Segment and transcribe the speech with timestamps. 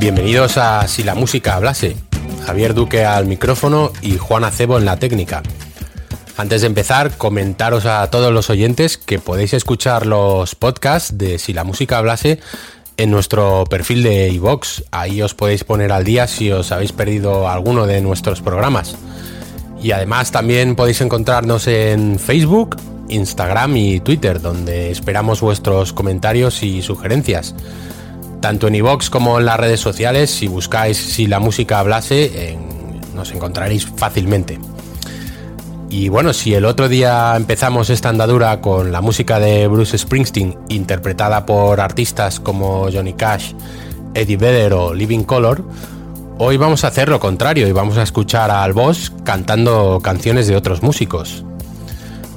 [0.00, 1.94] Bienvenidos a Si la música hablase.
[2.46, 5.42] Javier Duque al micrófono y Juan Acebo en la técnica.
[6.38, 11.52] Antes de empezar, comentaros a todos los oyentes que podéis escuchar los podcasts de Si
[11.52, 12.40] la música hablase
[12.96, 14.84] en nuestro perfil de iVox.
[14.90, 18.96] Ahí os podéis poner al día si os habéis perdido alguno de nuestros programas.
[19.82, 22.78] Y además también podéis encontrarnos en Facebook,
[23.10, 27.54] Instagram y Twitter, donde esperamos vuestros comentarios y sugerencias.
[28.40, 32.56] Tanto en iVox como en las redes sociales, si buscáis si la música hablase,
[33.14, 34.58] nos encontraréis fácilmente.
[35.90, 40.56] Y bueno, si el otro día empezamos esta andadura con la música de Bruce Springsteen,
[40.68, 43.52] interpretada por artistas como Johnny Cash,
[44.14, 45.64] Eddie Vedder o Living Color,
[46.38, 50.56] hoy vamos a hacer lo contrario y vamos a escuchar al boss cantando canciones de
[50.56, 51.44] otros músicos.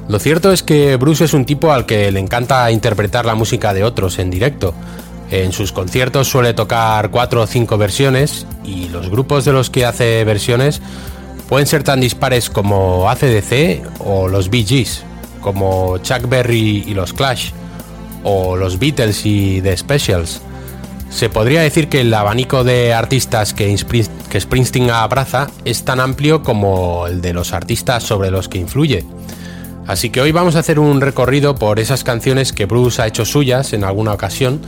[0.09, 3.74] Lo cierto es que Bruce es un tipo al que le encanta interpretar la música
[3.74, 4.74] de otros en directo.
[5.32, 9.86] En sus conciertos suele tocar cuatro o cinco versiones y los grupos de los que
[9.86, 10.82] hace versiones
[11.50, 15.04] pueden ser tan dispares como ACDC o los Bee Gees,
[15.42, 17.52] como Chuck Berry y los Clash,
[18.24, 20.42] o los Beatles y The Specials.
[21.10, 23.76] Se podría decir que el abanico de artistas que,
[24.30, 29.06] que Springsteen abraza es tan amplio como el de los artistas sobre los que influye.
[29.86, 33.26] Así que hoy vamos a hacer un recorrido por esas canciones que Bruce ha hecho
[33.26, 34.62] suyas en alguna ocasión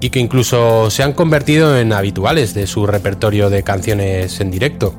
[0.00, 4.94] y que incluso se han convertido en habituales de su repertorio de canciones en directo.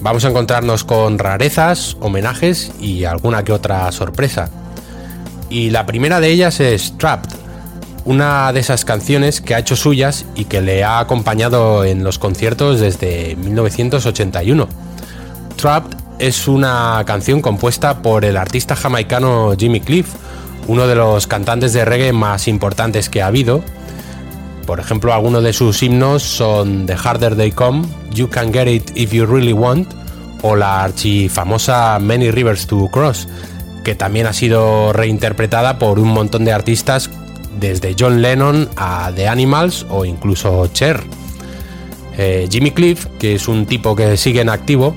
[0.00, 4.50] Vamos a encontrarnos con rarezas, homenajes y alguna que otra sorpresa.
[5.50, 7.30] Y la primera de ellas es Trapped,
[8.04, 12.18] una de esas canciones que ha hecho suyas y que le ha acompañado en los
[12.18, 14.68] conciertos desde 1981.
[15.56, 20.08] Trapped es una canción compuesta por el artista jamaicano Jimmy Cliff,
[20.68, 23.62] uno de los cantantes de reggae más importantes que ha habido.
[24.66, 28.90] Por ejemplo, algunos de sus himnos son The Harder They Come, You Can Get It
[28.94, 29.92] If You Really Want
[30.42, 33.28] o la archifamosa Many Rivers to Cross,
[33.82, 37.10] que también ha sido reinterpretada por un montón de artistas
[37.58, 41.02] desde John Lennon a The Animals o incluso Cher.
[42.16, 44.94] Eh, Jimmy Cliff, que es un tipo que sigue en activo,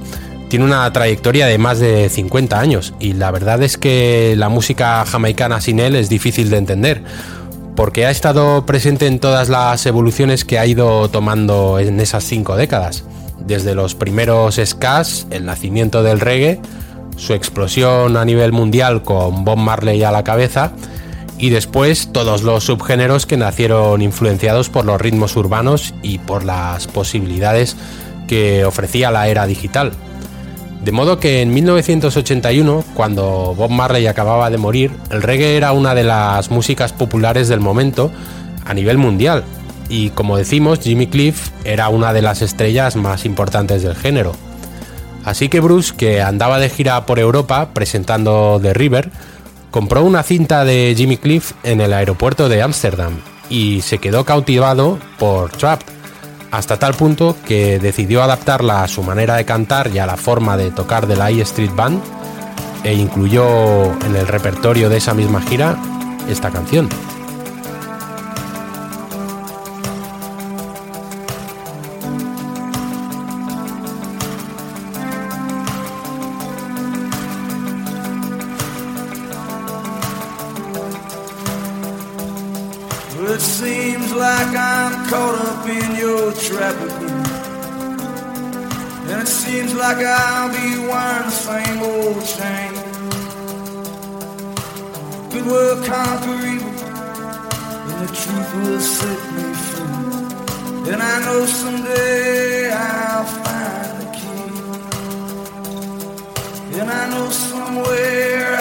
[0.50, 5.06] tiene una trayectoria de más de 50 años y la verdad es que la música
[5.06, 7.04] jamaicana sin él es difícil de entender,
[7.78, 12.58] porque ha estado presente en todas las evoluciones que ha ido tomando en esas cinco
[12.58, 13.06] décadas
[13.38, 16.60] desde los primeros skas, el nacimiento del reggae,
[17.18, 20.72] su explosión a nivel mundial con Bob Marley a la cabeza,
[21.38, 26.88] y después todos los subgéneros que nacieron influenciados por los ritmos urbanos y por las
[26.88, 27.78] posibilidades
[28.28, 29.92] que ofrecía la era digital.
[30.88, 35.94] De modo que en 1981, cuando Bob Marley acababa de morir, el reggae era una
[35.94, 38.10] de las músicas populares del momento
[38.64, 39.44] a nivel mundial
[39.90, 44.32] y como decimos, Jimmy Cliff era una de las estrellas más importantes del género.
[45.26, 49.10] Así que Bruce, que andaba de gira por Europa presentando The River,
[49.72, 53.20] compró una cinta de Jimmy Cliff en el aeropuerto de Ámsterdam
[53.50, 55.97] y se quedó cautivado por Trapped,
[56.52, 60.58] hasta tal punto que decidió adaptarla a su manera de cantar y a la forma
[60.58, 62.02] de tocar de la E Street Band
[62.84, 65.76] e incluyó en el repertorio de esa misma gira
[66.30, 66.90] esta canción.
[89.78, 92.74] Like I'll be wearing the same old chain.
[95.32, 96.74] Good will conquer evil,
[97.88, 100.92] and the truth will set me free.
[100.92, 104.50] And I know someday I'll find the key.
[106.80, 108.57] And I know somewhere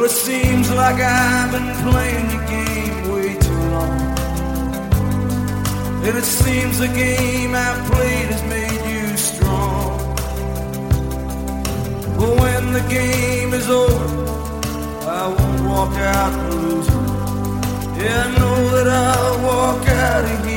[0.00, 4.00] Well, it seems like I've been playing the game way too long.
[6.06, 9.98] and it seems the game I've played has made you strong.
[12.16, 14.08] But when the game is over,
[15.06, 17.06] I won't walk out losing.
[18.00, 20.49] Yeah, I know that I'll walk out again.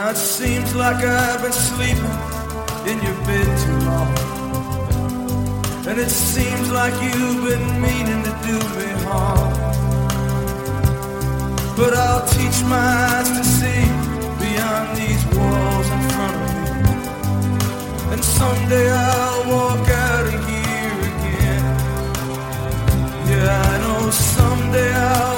[0.00, 2.18] It seems like I've been sleeping
[2.86, 4.14] in your bed too long.
[5.88, 9.52] And it seems like you've been meaning to do me harm.
[11.76, 13.84] But I'll teach my eyes to see
[14.38, 16.62] beyond these walls in front of me.
[18.12, 21.64] And someday I'll walk out of here again.
[23.28, 25.37] Yeah, I know someday I'll